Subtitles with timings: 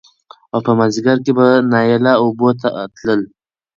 [0.53, 3.15] او په مازديګر کې به نايله اوبو ته تله